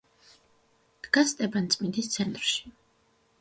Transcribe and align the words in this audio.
დგას 1.07 1.33
სტეფანწმინდის 1.33 2.11
ცენტრში. 2.15 2.75